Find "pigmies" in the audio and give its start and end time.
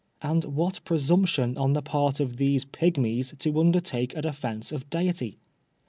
2.65-3.37